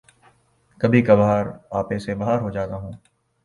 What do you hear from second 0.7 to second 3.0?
کبھی کبھار آپے سے باہر ہو جاتا ہوں